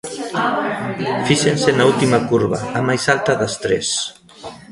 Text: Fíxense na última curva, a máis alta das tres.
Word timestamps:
Fíxense 1.27 1.69
na 1.73 1.85
última 1.91 2.19
curva, 2.29 2.57
a 2.79 2.81
máis 2.87 3.03
alta 3.15 3.31
das 3.41 3.53
tres. 3.63 3.87